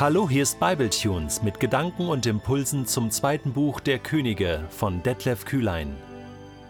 Hallo, 0.00 0.30
hier 0.30 0.44
ist 0.44 0.58
Bibletunes 0.58 1.42
mit 1.42 1.60
Gedanken 1.60 2.08
und 2.08 2.24
Impulsen 2.24 2.86
zum 2.86 3.10
zweiten 3.10 3.52
Buch 3.52 3.80
der 3.80 3.98
Könige 3.98 4.64
von 4.70 5.02
Detlef 5.02 5.44
Kühlein. 5.44 5.94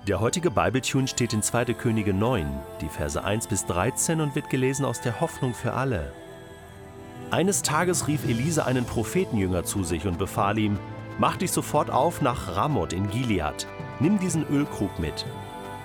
Der 0.09 0.19
heutige 0.19 0.51
Bibletune 0.51 1.07
steht 1.07 1.33
in 1.33 1.41
2. 1.41 1.67
Könige 1.75 2.13
9, 2.13 2.45
die 2.81 2.89
Verse 2.89 3.23
1 3.23 3.47
bis 3.47 3.65
13 3.67 4.21
und 4.21 4.35
wird 4.35 4.51
gelesen 4.51 4.85
aus 4.85 5.01
der 5.01 5.21
Hoffnung 5.21 5.55
für 5.55 5.75
alle. 5.75 6.13
Eines 7.31 7.63
Tages 7.63 8.09
rief 8.09 8.25
Elisa 8.25 8.65
einen 8.65 8.85
Prophetenjünger 8.85 9.63
zu 9.63 9.85
sich 9.85 10.09
und 10.09 10.19
befahl 10.19 10.59
ihm: 10.59 10.77
Mach 11.21 11.37
dich 11.37 11.53
sofort 11.53 11.89
auf 11.89 12.23
nach 12.23 12.57
Ramoth 12.57 12.93
in 12.93 13.09
Gilead. 13.11 13.69
Nimm 14.01 14.19
diesen 14.19 14.45
Ölkrug 14.49 14.99
mit. 14.99 15.25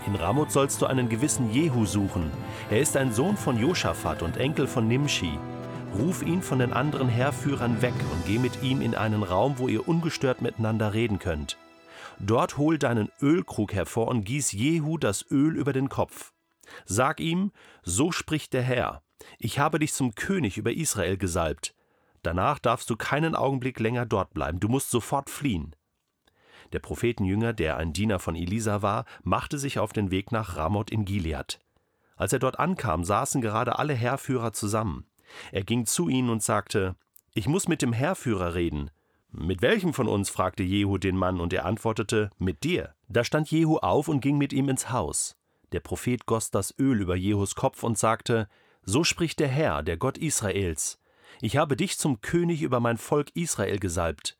In 0.08 0.16
Ramoth 0.16 0.52
sollst 0.52 0.82
du 0.82 0.88
einen 0.88 1.09
gewissen 1.09 1.52
Jehu 1.52 1.86
suchen. 1.86 2.32
Er 2.72 2.80
ist 2.80 2.98
ein 2.98 3.14
Sohn 3.14 3.38
von 3.38 3.59
Josaphat 3.59 4.23
und 4.23 4.38
Enkel 4.38 4.66
von 4.66 4.88
Nimshi. 4.88 5.38
Ruf 5.98 6.23
ihn 6.23 6.41
von 6.41 6.59
den 6.59 6.73
anderen 6.73 7.08
Heerführern 7.08 7.81
weg 7.81 7.94
und 8.12 8.26
geh 8.26 8.38
mit 8.38 8.62
ihm 8.62 8.81
in 8.81 8.95
einen 8.95 9.23
Raum, 9.23 9.59
wo 9.59 9.70
ihr 9.70 9.88
ungestört 9.88 10.41
miteinander 10.41 10.94
reden 10.94 11.20
könnt. 11.20 11.58
Dort 12.20 12.58
hol 12.58 12.77
deinen 12.77 13.09
Ölkrug 13.22 13.73
hervor 13.73 14.09
und 14.09 14.26
gieß 14.26 14.52
Jehu 14.52 14.98
das 14.98 15.26
Öl 15.31 15.55
über 15.55 15.72
den 15.72 15.88
Kopf. 15.88 16.34
Sag 16.84 17.22
ihm, 17.22 17.52
so 17.84 18.12
spricht 18.12 18.52
der 18.52 18.63
Herr, 18.63 19.03
ich 19.38 19.59
habe 19.59 19.80
dich 19.80 19.94
zum 19.94 20.16
König 20.16 20.58
über 20.58 20.73
Israel 20.73 21.17
gesalbt. 21.17 21.73
Danach 22.23 22.59
darfst 22.59 22.89
du 22.89 22.98
keinen 22.98 23.34
Augenblick 23.34 23.80
länger 23.80 24.05
dort 24.05 24.34
bleiben, 24.34 24.59
du 24.59 24.67
musst 24.67 24.91
sofort 24.91 25.30
fliehen. 25.30 25.75
Der 26.73 26.80
Prophetenjünger, 26.80 27.53
der 27.53 27.77
ein 27.77 27.94
Diener 27.94 28.20
von 28.20 28.36
Elisa 28.36 28.81
war, 28.81 29.05
machte 29.23 29.58
sich 29.58 29.80
auf 29.80 29.94
den 29.94 30.12
Weg 30.12 30.34
nach 30.34 30.58
Ramoth 30.58 30.91
in 30.91 31.05
Gilead. 31.05 31.59
Als 32.17 32.34
er 32.34 32.39
dort 32.39 32.59
ankam, 32.59 33.05
saßen 33.05 33.39
gerade 33.41 33.80
alle 33.80 33.94
Heerführer 33.94 34.52
zusammen. 34.52 35.05
Er 35.52 35.64
ging 35.64 35.86
zu 35.86 36.10
ihnen 36.10 36.30
und 36.30 36.44
sagte: 36.44 36.96
Ich 37.34 37.48
muss 37.48 37.68
mit 37.68 37.81
dem 37.81 37.94
Heerführer 37.94 38.54
reden. 38.56 38.92
Mit 39.32 39.62
welchem 39.62 39.94
von 39.94 40.08
uns? 40.08 40.30
fragte 40.30 40.64
Jehu 40.64 40.98
den 40.98 41.17
Mann, 41.17 41.40
und 41.40 41.54
er 41.54 41.66
antwortete: 41.66 42.30
Mit 42.38 42.64
dir. 42.64 42.95
Da 43.09 43.23
stand 43.23 43.52
Jehu 43.52 43.78
auf 43.78 44.08
und 44.08 44.22
ging 44.22 44.38
mit 44.38 44.54
ihm 44.54 44.70
ins 44.70 44.92
Haus. 44.92 45.36
Der 45.72 45.80
Prophet 45.82 46.26
goss 46.26 46.52
das 46.52 46.73
Öl 46.80 47.02
über 47.02 47.16
Jehus 47.16 47.56
Kopf 47.56 47.84
und 47.84 47.98
sagte: 47.98 48.48
So 48.84 49.04
spricht 49.04 49.40
der 49.40 49.50
Herr, 49.50 49.84
der 49.84 49.98
Gott 49.98 50.17
Israels: 50.17 51.00
Ich 51.42 51.58
habe 51.58 51.76
dich 51.76 51.98
zum 51.98 52.22
König 52.22 52.62
über 52.62 52.80
mein 52.80 52.98
Volk 52.98 53.30
Israel 53.36 53.80
gesalbt. 53.80 54.38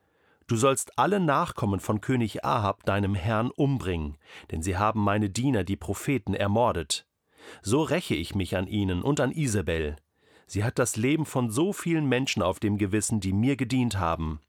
Du 0.48 0.56
sollst 0.56 0.98
alle 1.00 1.20
Nachkommen 1.20 1.80
von 1.80 2.02
König 2.02 2.46
Ahab, 2.46 2.86
deinem 2.86 3.16
Herrn, 3.16 3.50
umbringen, 3.50 4.18
denn 4.52 4.62
sie 4.62 4.78
haben 4.78 5.02
meine 5.04 5.30
Diener, 5.30 5.64
die 5.64 5.76
Propheten, 5.76 6.36
ermordet. 6.36 7.08
So 7.64 7.82
räche 7.82 8.16
ich 8.16 8.36
mich 8.36 8.56
an 8.56 8.68
ihnen 8.68 9.02
und 9.02 9.20
an 9.20 9.32
Isabel. 9.32 9.96
Sie 10.48 10.64
hat 10.64 10.80
das 10.80 10.96
Leben 10.96 11.26
von 11.26 11.50
so 11.50 11.74
vielen 11.74 12.08
Menschen 12.08 12.42
auf 12.42 12.60
dem 12.60 12.78
Gewissen, 12.78 13.20
die 13.20 13.34
mir 13.34 13.56
gedient 13.56 13.98
haben. 13.98 14.40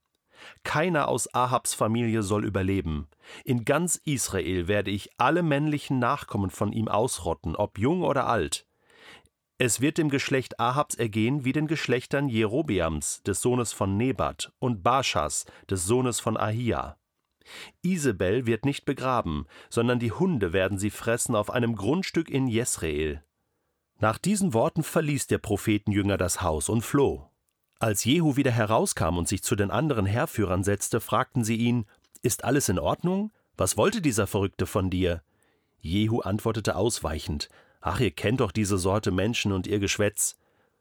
Keiner 0.62 1.08
aus 1.08 1.32
Ahabs 1.34 1.74
Familie 1.74 2.22
soll 2.22 2.44
überleben. 2.44 3.08
In 3.44 3.64
ganz 3.64 3.96
Israel 4.04 4.68
werde 4.68 4.90
ich 4.90 5.10
alle 5.18 5.42
männlichen 5.42 5.98
Nachkommen 5.98 6.50
von 6.50 6.72
ihm 6.72 6.88
ausrotten, 6.88 7.56
ob 7.56 7.78
jung 7.78 8.02
oder 8.02 8.26
alt. 8.26 8.66
Es 9.58 9.80
wird 9.80 9.96
dem 9.96 10.10
Geschlecht 10.10 10.60
Ahabs 10.60 10.96
ergehen 10.96 11.44
wie 11.44 11.52
den 11.52 11.66
Geschlechtern 11.66 12.28
Jerobeams, 12.28 13.22
des 13.22 13.40
Sohnes 13.40 13.72
von 13.72 13.96
Nebat, 13.96 14.52
und 14.58 14.82
Baschas, 14.82 15.46
des 15.70 15.86
Sohnes 15.86 16.20
von 16.20 16.36
Ahia. 16.36 16.98
Isabel 17.80 18.46
wird 18.46 18.66
nicht 18.66 18.84
begraben, 18.84 19.46
sondern 19.70 19.98
die 19.98 20.12
Hunde 20.12 20.52
werden 20.52 20.78
sie 20.78 20.90
fressen 20.90 21.34
auf 21.34 21.48
einem 21.48 21.74
Grundstück 21.74 22.28
in 22.28 22.48
Jesreel. 22.48 23.22
Nach 23.98 24.18
diesen 24.18 24.52
Worten 24.52 24.82
verließ 24.82 25.26
der 25.26 25.38
Prophetenjünger 25.38 26.18
das 26.18 26.42
Haus 26.42 26.68
und 26.68 26.82
floh. 26.82 27.30
Als 27.78 28.04
Jehu 28.04 28.36
wieder 28.36 28.50
herauskam 28.50 29.16
und 29.16 29.26
sich 29.26 29.42
zu 29.42 29.56
den 29.56 29.70
anderen 29.70 30.06
Heerführern 30.06 30.64
setzte, 30.64 31.00
fragten 31.00 31.44
sie 31.44 31.56
ihn: 31.56 31.86
Ist 32.22 32.44
alles 32.44 32.68
in 32.68 32.78
Ordnung? 32.78 33.32
Was 33.56 33.76
wollte 33.76 34.02
dieser 34.02 34.26
Verrückte 34.26 34.66
von 34.66 34.90
dir? 34.90 35.22
Jehu 35.80 36.20
antwortete 36.20 36.76
ausweichend: 36.76 37.48
Ach, 37.80 38.00
ihr 38.00 38.10
kennt 38.10 38.40
doch 38.40 38.52
diese 38.52 38.76
Sorte 38.76 39.10
Menschen 39.10 39.52
und 39.52 39.66
ihr 39.66 39.78
Geschwätz. 39.78 40.36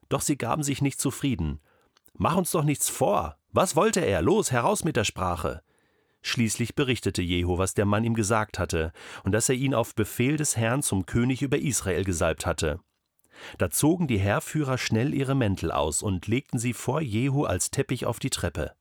Doch 0.09 0.21
sie 0.21 0.37
gaben 0.37 0.63
sich 0.63 0.81
nicht 0.81 0.99
zufrieden. 0.99 1.61
Mach 2.13 2.35
uns 2.35 2.51
doch 2.51 2.63
nichts 2.63 2.89
vor. 2.89 3.37
Was 3.51 3.75
wollte 3.75 4.01
er? 4.01 4.21
Los, 4.21 4.51
heraus 4.51 4.83
mit 4.83 4.95
der 4.95 5.03
Sprache. 5.05 5.61
Schließlich 6.21 6.75
berichtete 6.75 7.21
Jehu, 7.21 7.57
was 7.57 7.75
der 7.75 7.85
Mann 7.85 8.03
ihm 8.03 8.15
gesagt 8.15 8.57
hatte, 8.59 8.91
und 9.23 9.31
dass 9.31 9.47
er 9.47 9.55
ihn 9.55 9.73
auf 9.73 9.95
Befehl 9.95 10.37
des 10.37 10.57
Herrn 10.57 10.81
zum 10.81 11.05
König 11.05 11.41
über 11.41 11.59
Israel 11.59 12.03
gesalbt 12.03 12.45
hatte. 12.45 12.79
Da 13.57 13.69
zogen 13.69 14.07
die 14.07 14.19
Heerführer 14.19 14.77
schnell 14.77 15.13
ihre 15.13 15.35
Mäntel 15.35 15.71
aus 15.71 16.01
und 16.01 16.27
legten 16.27 16.59
sie 16.59 16.73
vor 16.73 17.01
Jehu 17.01 17.45
als 17.45 17.71
Teppich 17.71 18.05
auf 18.05 18.19
die 18.19 18.29
Treppe. 18.29 18.73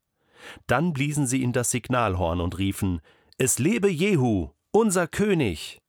Dann 0.67 0.93
bliesen 0.93 1.27
sie 1.27 1.43
in 1.43 1.53
das 1.53 1.71
Signalhorn 1.71 2.41
und 2.41 2.59
riefen: 2.59 3.01
Es 3.39 3.59
lebe 3.59 3.89
Jehu, 3.89 4.51
unser 4.71 5.07
König! 5.07 5.81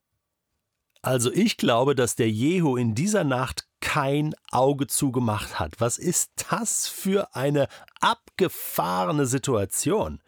Also 1.02 1.32
ich 1.32 1.58
glaube, 1.58 1.94
dass 1.94 2.16
der 2.16 2.32
Jehu 2.32 2.78
in 2.78 2.96
dieser 2.96 3.24
Nacht 3.24 3.68
kein 3.86 4.34
Auge 4.50 4.88
zugemacht 4.88 5.60
hat. 5.60 5.76
Was 5.78 6.00
ist 6.00 6.32
das 6.50 6.88
für 6.88 7.36
eine 7.36 7.68
abgefahrene 8.02 9.28
Situation? 9.28 10.22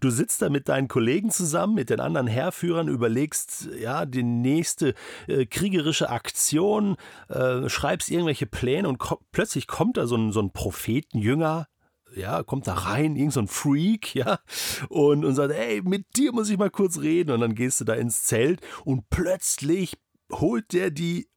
Du 0.00 0.08
sitzt 0.08 0.40
da 0.40 0.48
mit 0.48 0.70
deinen 0.70 0.88
Kollegen 0.88 1.30
zusammen, 1.30 1.74
mit 1.74 1.90
den 1.90 2.00
anderen 2.00 2.26
Heerführern, 2.26 2.88
überlegst 2.88 3.68
ja 3.78 4.06
die 4.06 4.22
nächste 4.22 4.94
äh, 5.28 5.44
kriegerische 5.44 6.08
Aktion, 6.08 6.96
äh, 7.28 7.68
schreibst 7.68 8.10
irgendwelche 8.10 8.46
Pläne 8.46 8.88
und 8.88 8.98
ko 8.98 9.20
plötzlich 9.30 9.66
kommt 9.66 9.98
da 9.98 10.06
so 10.06 10.16
ein, 10.16 10.32
so 10.32 10.40
ein 10.40 10.52
Prophetenjünger, 10.52 11.68
ja, 12.16 12.42
kommt 12.42 12.66
da 12.66 12.72
rein, 12.72 13.14
irgend 13.16 13.34
so 13.34 13.40
ein 13.40 13.48
Freak, 13.48 14.14
ja, 14.14 14.38
und, 14.88 15.26
und 15.26 15.34
sagt, 15.34 15.52
ey, 15.52 15.82
mit 15.82 16.16
dir 16.16 16.32
muss 16.32 16.48
ich 16.48 16.56
mal 16.56 16.70
kurz 16.70 16.98
reden. 16.98 17.30
Und 17.30 17.40
dann 17.40 17.54
gehst 17.54 17.78
du 17.78 17.84
da 17.84 17.92
ins 17.92 18.24
Zelt 18.24 18.60
und 18.86 19.10
plötzlich 19.10 19.98
holt 20.30 20.72
der 20.72 20.90
die 20.90 21.28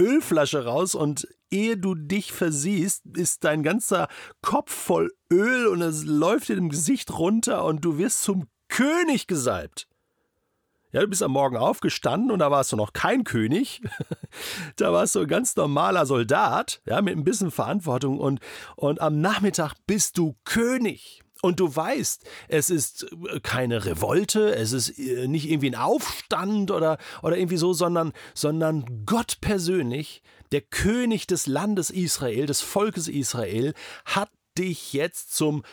Ölflasche 0.00 0.64
raus 0.64 0.94
und 0.94 1.28
ehe 1.50 1.76
du 1.76 1.94
dich 1.94 2.32
versiehst, 2.32 3.04
ist 3.16 3.44
dein 3.44 3.62
ganzer 3.62 4.08
Kopf 4.42 4.72
voll 4.72 5.12
Öl 5.32 5.66
und 5.68 5.82
es 5.82 6.04
läuft 6.04 6.48
dir 6.48 6.56
im 6.56 6.68
Gesicht 6.68 7.16
runter 7.16 7.64
und 7.64 7.84
du 7.84 7.98
wirst 7.98 8.22
zum 8.22 8.48
König 8.68 9.26
gesalbt. 9.26 9.88
Ja, 10.94 11.00
du 11.00 11.08
bist 11.08 11.24
am 11.24 11.32
Morgen 11.32 11.56
aufgestanden 11.56 12.30
und 12.30 12.38
da 12.38 12.52
warst 12.52 12.70
du 12.70 12.76
noch 12.76 12.92
kein 12.92 13.24
König. 13.24 13.82
da 14.76 14.92
warst 14.92 15.16
du 15.16 15.20
ein 15.20 15.26
ganz 15.26 15.56
normaler 15.56 16.06
Soldat, 16.06 16.80
ja, 16.86 17.02
mit 17.02 17.16
ein 17.16 17.24
bisschen 17.24 17.50
Verantwortung 17.50 18.20
und, 18.20 18.38
und 18.76 19.00
am 19.00 19.20
Nachmittag 19.20 19.74
bist 19.88 20.18
du 20.18 20.36
König. 20.44 21.23
Und 21.44 21.60
du 21.60 21.76
weißt, 21.76 22.24
es 22.48 22.70
ist 22.70 23.02
äh, 23.12 23.38
keine 23.40 23.84
Revolte, 23.84 24.54
es 24.54 24.72
ist 24.72 24.98
äh, 24.98 25.28
nicht 25.28 25.50
irgendwie 25.50 25.68
ein 25.68 25.74
Aufstand 25.74 26.70
oder, 26.70 26.96
oder 27.22 27.36
irgendwie 27.36 27.58
so, 27.58 27.74
sondern, 27.74 28.14
sondern 28.32 29.04
Gott 29.04 29.42
persönlich, 29.42 30.22
der 30.52 30.62
König 30.62 31.26
des 31.26 31.46
Landes 31.46 31.90
Israel, 31.90 32.46
des 32.46 32.62
Volkes 32.62 33.08
Israel, 33.08 33.74
hat 34.06 34.30
dich 34.56 34.94
jetzt 34.94 35.36
zum 35.36 35.64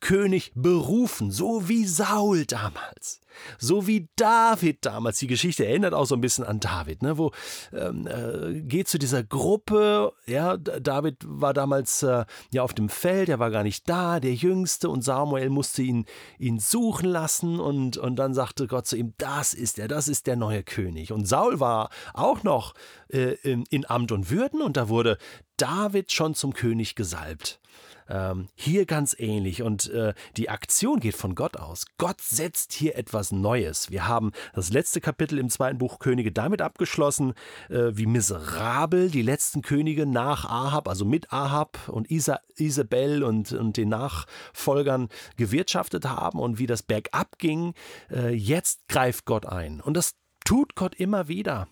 König 0.00 0.52
berufen, 0.54 1.30
so 1.30 1.68
wie 1.68 1.84
Saul 1.84 2.44
damals, 2.46 3.20
so 3.58 3.86
wie 3.86 4.08
David 4.16 4.84
damals. 4.84 5.18
Die 5.18 5.26
Geschichte 5.26 5.66
erinnert 5.66 5.94
auch 5.94 6.06
so 6.06 6.14
ein 6.14 6.20
bisschen 6.20 6.44
an 6.44 6.60
David, 6.60 7.02
ne? 7.02 7.18
wo 7.18 7.32
ähm, 7.72 8.06
äh, 8.06 8.60
geht 8.60 8.88
zu 8.88 8.98
dieser 8.98 9.22
Gruppe, 9.22 10.12
ja, 10.26 10.56
David 10.56 11.16
war 11.24 11.54
damals 11.54 12.02
äh, 12.02 12.24
ja 12.52 12.62
auf 12.62 12.74
dem 12.74 12.88
Feld, 12.88 13.28
er 13.28 13.38
war 13.38 13.50
gar 13.50 13.62
nicht 13.62 13.88
da, 13.88 14.20
der 14.20 14.34
Jüngste, 14.34 14.88
und 14.88 15.02
Samuel 15.02 15.50
musste 15.50 15.82
ihn, 15.82 16.06
ihn 16.38 16.58
suchen 16.58 17.08
lassen 17.08 17.60
und, 17.60 17.96
und 17.96 18.16
dann 18.16 18.34
sagte 18.34 18.66
Gott 18.66 18.86
zu 18.86 18.96
ihm, 18.96 19.14
das 19.18 19.54
ist 19.54 19.78
er, 19.78 19.88
das 19.88 20.08
ist 20.08 20.26
der 20.26 20.36
neue 20.36 20.62
König. 20.62 21.12
Und 21.12 21.26
Saul 21.26 21.60
war 21.60 21.90
auch 22.14 22.42
noch 22.42 22.74
äh, 23.08 23.34
in, 23.42 23.64
in 23.70 23.88
Amt 23.88 24.12
und 24.12 24.30
Würden 24.30 24.62
und 24.62 24.76
da 24.76 24.88
wurde 24.88 25.18
David 25.56 26.12
schon 26.12 26.34
zum 26.34 26.52
König 26.52 26.94
gesalbt. 26.94 27.60
Ähm, 28.08 28.48
hier 28.54 28.86
ganz 28.86 29.16
ähnlich 29.18 29.62
und 29.62 29.90
äh, 29.90 30.14
die 30.36 30.48
Aktion 30.48 31.00
geht 31.00 31.16
von 31.16 31.34
Gott 31.34 31.56
aus. 31.56 31.86
Gott 31.98 32.20
setzt 32.20 32.72
hier 32.72 32.96
etwas 32.96 33.32
Neues. 33.32 33.90
Wir 33.90 34.06
haben 34.06 34.32
das 34.54 34.70
letzte 34.70 35.00
Kapitel 35.00 35.38
im 35.38 35.50
zweiten 35.50 35.78
Buch 35.78 35.98
Könige 35.98 36.32
damit 36.32 36.62
abgeschlossen, 36.62 37.34
äh, 37.68 37.90
wie 37.92 38.06
miserabel 38.06 39.10
die 39.10 39.22
letzten 39.22 39.62
Könige 39.62 40.06
nach 40.06 40.44
Ahab, 40.44 40.88
also 40.88 41.04
mit 41.04 41.32
Ahab 41.32 41.88
und 41.88 42.10
Isa 42.10 42.40
Isabel 42.56 43.22
und, 43.22 43.52
und 43.52 43.76
den 43.76 43.90
Nachfolgern 43.90 45.08
gewirtschaftet 45.36 46.06
haben 46.06 46.38
und 46.38 46.58
wie 46.58 46.66
das 46.66 46.82
bergab 46.82 47.38
ging. 47.38 47.74
Äh, 48.10 48.34
jetzt 48.34 48.88
greift 48.88 49.24
Gott 49.26 49.46
ein. 49.46 49.80
Und 49.80 49.96
das 49.96 50.14
tut 50.44 50.74
Gott 50.74 50.94
immer 50.94 51.28
wieder. 51.28 51.68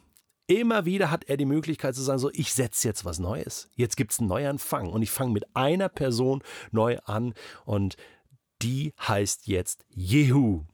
Immer 0.46 0.85
wieder 0.85 1.11
hat 1.11 1.25
er 1.25 1.37
die 1.38 1.46
Möglichkeit 1.46 1.94
zu 1.94 2.02
sagen, 2.02 2.19
so, 2.19 2.31
ich 2.32 2.52
setze 2.52 2.87
jetzt 2.87 3.05
was 3.05 3.19
Neues. 3.19 3.70
Jetzt 3.76 3.96
gibt 3.96 4.12
es 4.12 4.19
einen 4.19 4.29
Neuanfang 4.29 4.91
und 4.91 5.02
ich 5.02 5.11
fange 5.11 5.32
mit 5.32 5.56
einer 5.56 5.88
Person 5.88 6.43
neu 6.70 6.99
an 7.05 7.32
und 7.64 7.96
die 8.61 8.93
heißt 9.00 9.46
jetzt 9.46 9.85
Jehu. 9.88 10.64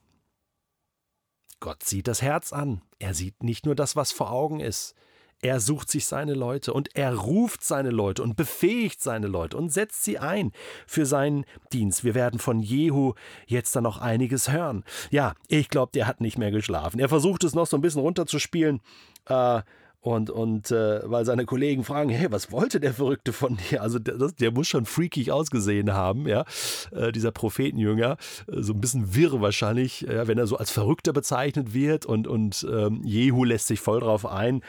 Gott 1.61 1.85
sieht 1.85 2.09
das 2.09 2.23
Herz 2.23 2.53
an. 2.53 2.83
Er 2.99 3.15
sieht 3.15 3.43
nicht 3.43 3.67
nur 3.67 3.75
das, 3.75 3.95
was 3.95 4.13
vor 4.13 4.33
Augen 4.33 4.61
ist. 4.61 4.95
Er 5.43 5.59
sucht 5.61 5.91
sich 5.91 6.05
seine 6.05 6.35
Leute 6.35 6.75
und 6.75 6.95
er 6.95 7.15
ruft 7.15 7.65
seine 7.65 7.91
Leute 7.91 8.23
und 8.23 8.37
befähigt 8.37 9.01
seine 9.01 9.27
Leute 9.27 9.57
und 9.57 9.71
setzt 9.71 10.05
sie 10.05 10.19
ein 10.19 10.53
für 10.87 11.07
seinen 11.07 11.47
Dienst. 11.73 12.05
Wir 12.05 12.15
werden 12.15 12.39
von 12.39 12.61
Jehu 12.61 13.15
jetzt 13.47 13.75
dann 13.75 13.85
noch 13.85 13.99
einiges 13.99 14.53
hören. 14.53 14.85
Ja, 15.11 15.35
ich 15.49 15.71
glaube, 15.71 15.93
der 15.95 16.07
hat 16.07 16.21
nicht 16.21 16.37
mehr 16.37 16.51
geschlafen. 16.51 17.01
Er 17.01 17.09
versucht 17.09 17.43
es 17.45 17.55
noch 17.55 17.67
so 17.67 17.77
ein 17.79 17.81
bisschen 17.81 18.03
runterzuspielen. 18.03 18.81
Äh, 19.27 19.63
und, 20.01 20.31
und 20.31 20.71
äh, 20.71 21.01
weil 21.05 21.27
seine 21.27 21.45
Kollegen 21.45 21.85
fragen, 21.85 22.09
hey, 22.09 22.29
was 22.31 22.51
wollte 22.51 22.81
der 22.81 22.95
Verrückte 22.95 23.33
von 23.35 23.59
dir? 23.71 23.83
Also 23.83 23.99
der, 23.99 24.17
der 24.17 24.51
muss 24.51 24.67
schon 24.67 24.87
freakig 24.87 25.31
ausgesehen 25.31 25.93
haben, 25.93 26.27
ja, 26.27 26.45
äh, 26.93 27.13
dieser 27.13 27.33
Prophetenjünger. 27.33 28.17
Äh, 28.51 28.63
so 28.63 28.73
ein 28.73 28.81
bisschen 28.81 29.15
wirr 29.15 29.41
wahrscheinlich, 29.41 30.03
ja, 30.03 30.27
wenn 30.27 30.39
er 30.39 30.47
so 30.47 30.57
als 30.57 30.71
Verrückter 30.71 31.13
bezeichnet 31.13 31.75
wird 31.75 32.07
und, 32.07 32.27
und 32.27 32.67
ähm, 32.71 33.03
Jehu 33.05 33.45
lässt 33.45 33.67
sich 33.67 33.81
voll 33.81 34.01
drauf 34.01 34.25
ein. 34.25 34.63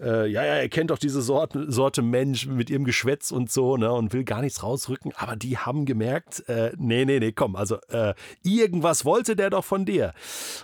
Äh, 0.00 0.26
ja, 0.30 0.44
ja, 0.44 0.54
er 0.54 0.68
kennt 0.70 0.90
doch 0.90 0.98
diese 0.98 1.20
Sorte, 1.20 1.70
Sorte 1.70 2.00
Mensch 2.00 2.46
mit 2.46 2.70
ihrem 2.70 2.84
Geschwätz 2.84 3.30
und 3.30 3.50
so, 3.50 3.76
ne, 3.76 3.92
und 3.92 4.14
will 4.14 4.24
gar 4.24 4.40
nichts 4.40 4.62
rausrücken. 4.62 5.12
Aber 5.16 5.36
die 5.36 5.58
haben 5.58 5.84
gemerkt, 5.84 6.48
äh, 6.48 6.72
nee, 6.78 7.04
nee, 7.04 7.20
nee, 7.20 7.32
komm, 7.32 7.56
also 7.56 7.76
äh, 7.88 8.14
irgendwas 8.42 9.04
wollte 9.04 9.36
der 9.36 9.50
doch 9.50 9.64
von 9.64 9.84
dir. 9.84 10.14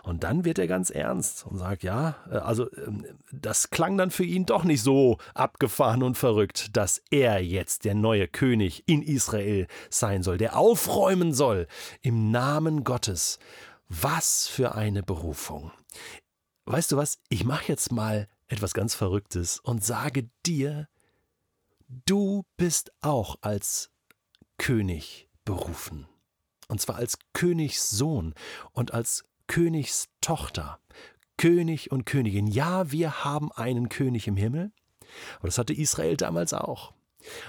Und 0.02 0.24
dann 0.24 0.46
wird 0.46 0.58
er 0.58 0.66
ganz 0.66 0.88
ernst 0.88 1.46
und 1.46 1.58
sagt, 1.58 1.82
ja, 1.82 2.16
äh, 2.30 2.36
also 2.36 2.70
ähm, 2.86 3.04
das 3.30 3.68
klang 3.68 3.98
dann 3.98 4.10
für 4.14 4.24
ihn 4.24 4.46
doch 4.46 4.64
nicht 4.64 4.82
so 4.82 5.18
abgefahren 5.34 6.02
und 6.02 6.16
verrückt, 6.16 6.76
dass 6.76 7.02
er 7.10 7.42
jetzt 7.42 7.84
der 7.84 7.94
neue 7.94 8.28
König 8.28 8.84
in 8.86 9.02
Israel 9.02 9.66
sein 9.90 10.22
soll, 10.22 10.38
der 10.38 10.56
aufräumen 10.56 11.32
soll 11.32 11.66
im 12.02 12.30
Namen 12.30 12.84
Gottes. 12.84 13.38
Was 13.88 14.46
für 14.46 14.74
eine 14.74 15.02
Berufung. 15.02 15.72
Weißt 16.66 16.92
du 16.92 16.96
was? 16.96 17.18
Ich 17.28 17.44
mache 17.44 17.68
jetzt 17.68 17.92
mal 17.92 18.28
etwas 18.48 18.72
ganz 18.72 18.94
Verrücktes 18.94 19.60
und 19.60 19.84
sage 19.84 20.30
dir, 20.46 20.88
du 22.06 22.44
bist 22.56 22.92
auch 23.00 23.36
als 23.42 23.90
König 24.58 25.28
berufen. 25.44 26.06
Und 26.68 26.80
zwar 26.80 26.96
als 26.96 27.18
Königssohn 27.32 28.34
und 28.72 28.94
als 28.94 29.24
Königstochter. 29.46 30.78
König 31.36 31.90
und 31.90 32.06
Königin. 32.06 32.46
Ja, 32.46 32.90
wir 32.90 33.24
haben 33.24 33.52
einen 33.52 33.88
König 33.88 34.28
im 34.28 34.36
Himmel, 34.36 34.72
aber 35.38 35.48
das 35.48 35.58
hatte 35.58 35.74
Israel 35.74 36.16
damals 36.16 36.52
auch. 36.52 36.92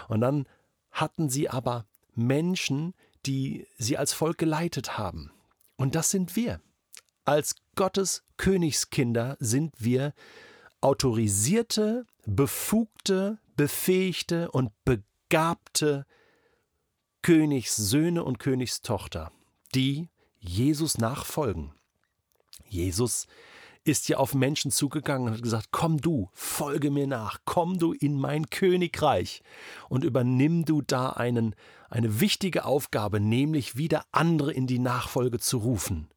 Und 0.08 0.22
dann 0.22 0.48
hatten 0.92 1.30
sie 1.30 1.50
aber 1.50 1.86
Menschen, 2.14 2.94
die 3.26 3.68
sie 3.78 3.98
als 3.98 4.14
Volk 4.14 4.38
geleitet 4.38 4.98
haben. 4.98 5.32
Und 5.76 5.96
das 5.96 6.10
sind 6.10 6.36
wir. 6.36 6.62
Als 7.26 7.56
Gottes 7.76 8.24
Königskinder 8.38 9.36
sind 9.40 9.74
wir 9.78 10.14
autorisierte, 10.80 12.06
befugte, 12.26 13.40
befähigte 13.56 14.52
und 14.52 14.72
begabte 14.86 16.06
Königssöhne 17.22 18.24
und 18.24 18.38
Königstochter, 18.38 19.32
die 19.74 20.10
Jesus 20.40 20.98
nachfolgen. 20.98 21.74
Jesus 22.68 23.26
ist 23.86 24.10
ja 24.10 24.18
auf 24.18 24.34
Menschen 24.34 24.72
zugegangen 24.72 25.28
und 25.28 25.34
hat 25.36 25.44
gesagt, 25.44 25.68
komm 25.72 26.02
du, 26.02 26.30
folge 26.34 26.90
mir 26.90 27.08
nach, 27.08 27.40
komm 27.46 27.78
du 27.78 27.94
in 27.94 28.16
mein 28.16 28.50
Königreich 28.50 29.42
und 29.90 30.04
übernimm 30.04 30.66
du 30.66 30.82
da 30.82 31.12
einen, 31.12 31.56
eine 31.90 32.20
wichtige 32.20 32.66
Aufgabe, 32.66 33.20
nämlich 33.20 33.78
wieder 33.78 34.04
andere 34.12 34.52
in 34.52 34.66
die 34.66 34.80
Nachfolge 34.80 35.40
zu 35.40 35.60
rufen. 35.60 36.10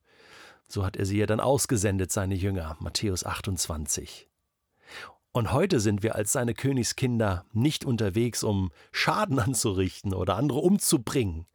So 0.67 0.85
hat 0.85 0.97
er 0.97 1.05
sie 1.05 1.19
ja 1.19 1.26
dann 1.26 1.41
ausgesendet, 1.41 2.11
seine 2.11 2.35
Jünger, 2.35 2.76
Matthäus 2.81 3.25
28. 3.25 4.29
Und 5.32 5.53
heute 5.53 5.79
sind 5.79 6.03
wir 6.03 6.14
als 6.14 6.32
seine 6.32 6.55
Königskinder 6.55 7.44
nicht 7.53 7.85
unterwegs, 7.85 8.43
um 8.43 8.71
Schaden 8.93 9.38
anzurichten 9.38 10.14
oder 10.14 10.37
andere 10.37 10.61
umzubringen, 10.61 11.47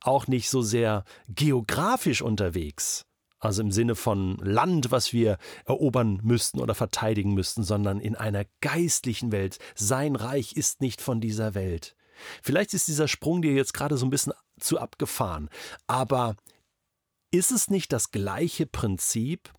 auch 0.00 0.28
nicht 0.28 0.50
so 0.50 0.62
sehr 0.62 1.04
geografisch 1.28 2.22
unterwegs, 2.22 3.07
also 3.38 3.62
im 3.62 3.70
Sinne 3.70 3.94
von 3.94 4.36
Land, 4.38 4.90
was 4.90 5.12
wir 5.12 5.38
erobern 5.64 6.20
müssten 6.22 6.60
oder 6.60 6.74
verteidigen 6.74 7.34
müssten, 7.34 7.62
sondern 7.62 8.00
in 8.00 8.16
einer 8.16 8.44
geistlichen 8.60 9.32
Welt. 9.32 9.58
Sein 9.74 10.16
Reich 10.16 10.54
ist 10.54 10.80
nicht 10.80 11.00
von 11.00 11.20
dieser 11.20 11.54
Welt. 11.54 11.94
Vielleicht 12.42 12.74
ist 12.74 12.88
dieser 12.88 13.06
Sprung 13.08 13.42
dir 13.42 13.52
jetzt 13.52 13.74
gerade 13.74 13.96
so 13.96 14.04
ein 14.04 14.10
bisschen 14.10 14.32
zu 14.58 14.78
abgefahren, 14.78 15.48
aber 15.86 16.36
ist 17.30 17.52
es 17.52 17.70
nicht 17.70 17.92
das 17.92 18.10
gleiche 18.10 18.66
Prinzip? 18.66 19.52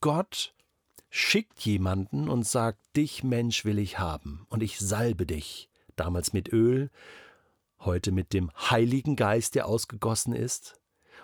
Gott 0.00 0.54
schickt 1.10 1.60
jemanden 1.60 2.28
und 2.28 2.46
sagt, 2.46 2.80
dich 2.96 3.22
Mensch 3.22 3.64
will 3.66 3.78
ich 3.78 3.98
haben 3.98 4.46
und 4.48 4.62
ich 4.62 4.78
salbe 4.78 5.26
dich, 5.26 5.68
damals 5.96 6.32
mit 6.32 6.50
Öl, 6.50 6.90
heute 7.80 8.12
mit 8.12 8.32
dem 8.32 8.50
Heiligen 8.70 9.16
Geist, 9.16 9.54
der 9.54 9.66
ausgegossen 9.66 10.32
ist, 10.34 10.80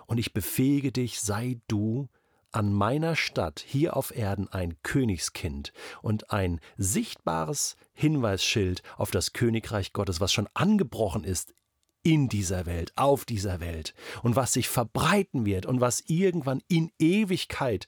und 0.09 0.17
ich 0.17 0.33
befähige 0.33 0.91
dich, 0.91 1.21
sei 1.21 1.61
du 1.67 2.09
an 2.51 2.73
meiner 2.73 3.15
Stadt 3.15 3.63
hier 3.65 3.95
auf 3.95 4.15
Erden 4.15 4.47
ein 4.47 4.75
Königskind 4.81 5.71
und 6.01 6.31
ein 6.31 6.59
sichtbares 6.77 7.75
Hinweisschild 7.93 8.81
auf 8.97 9.11
das 9.11 9.33
Königreich 9.33 9.93
Gottes, 9.93 10.19
was 10.19 10.33
schon 10.33 10.49
angebrochen 10.55 11.23
ist 11.23 11.53
in 12.01 12.27
dieser 12.27 12.65
Welt, 12.65 12.91
auf 12.95 13.23
dieser 13.23 13.59
Welt 13.59 13.93
und 14.23 14.35
was 14.35 14.51
sich 14.53 14.67
verbreiten 14.67 15.45
wird 15.45 15.67
und 15.67 15.79
was 15.79 16.01
irgendwann 16.07 16.63
in 16.67 16.91
Ewigkeit 16.97 17.87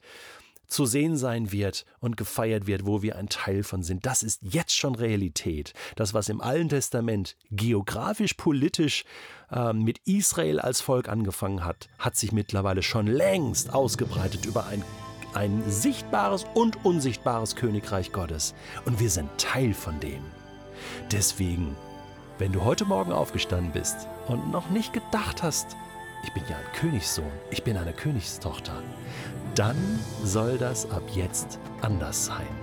zu 0.66 0.86
sehen 0.86 1.16
sein 1.16 1.52
wird 1.52 1.84
und 2.00 2.16
gefeiert 2.16 2.66
wird, 2.66 2.86
wo 2.86 3.02
wir 3.02 3.16
ein 3.16 3.28
Teil 3.28 3.62
von 3.62 3.82
sind. 3.82 4.06
Das 4.06 4.22
ist 4.22 4.40
jetzt 4.42 4.76
schon 4.76 4.94
Realität. 4.94 5.74
Das, 5.96 6.14
was 6.14 6.28
im 6.28 6.40
Alten 6.40 6.70
Testament 6.70 7.36
geografisch, 7.50 8.34
politisch 8.34 9.04
äh, 9.50 9.72
mit 9.72 9.98
Israel 10.06 10.60
als 10.60 10.80
Volk 10.80 11.08
angefangen 11.08 11.64
hat, 11.64 11.88
hat 11.98 12.16
sich 12.16 12.32
mittlerweile 12.32 12.82
schon 12.82 13.06
längst 13.06 13.74
ausgebreitet 13.74 14.46
über 14.46 14.66
ein 14.66 14.82
ein 15.34 15.62
sichtbares 15.66 16.44
und 16.54 16.84
unsichtbares 16.84 17.56
Königreich 17.56 18.12
Gottes. 18.12 18.54
Und 18.84 19.00
wir 19.00 19.10
sind 19.10 19.30
Teil 19.38 19.74
von 19.74 19.98
dem. 20.00 20.22
Deswegen, 21.10 21.76
wenn 22.38 22.52
du 22.52 22.64
heute 22.64 22.84
Morgen 22.84 23.12
aufgestanden 23.12 23.72
bist 23.72 24.08
und 24.28 24.50
noch 24.50 24.70
nicht 24.70 24.92
gedacht 24.92 25.42
hast, 25.42 25.76
ich 26.22 26.32
bin 26.32 26.42
ja 26.48 26.56
ein 26.56 26.72
Königssohn, 26.72 27.32
ich 27.50 27.62
bin 27.62 27.76
eine 27.76 27.92
Königstochter, 27.92 28.82
dann 29.54 29.76
soll 30.24 30.58
das 30.58 30.90
ab 30.90 31.02
jetzt 31.14 31.58
anders 31.80 32.26
sein. 32.26 32.61